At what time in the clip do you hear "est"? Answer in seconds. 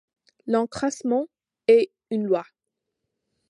1.67-1.91